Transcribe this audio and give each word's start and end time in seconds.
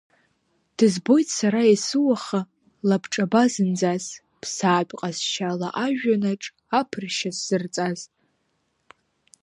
Дызбоит 0.77 1.27
сара 1.37 1.61
есыуаха, 1.69 2.41
лабҿаба 2.87 3.43
зынӡас, 3.53 4.05
ԥсаатә 4.41 4.93
ҟазшьала 4.99 5.69
ажәҩанаҿ 5.85 6.43
аԥыршьа 6.79 7.31
сзырҵаз. 7.35 7.99